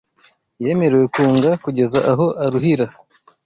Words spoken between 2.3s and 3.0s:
aruhira